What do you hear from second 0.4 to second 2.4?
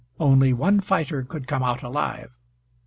one fighter could come out alive.